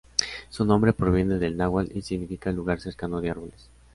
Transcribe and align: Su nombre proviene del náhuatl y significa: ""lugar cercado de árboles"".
Su 0.49 0.65
nombre 0.65 0.93
proviene 0.93 1.37
del 1.37 1.55
náhuatl 1.57 1.95
y 1.95 2.01
significa: 2.01 2.51
""lugar 2.51 2.79
cercado 2.81 3.21
de 3.21 3.29
árboles"". 3.29 3.69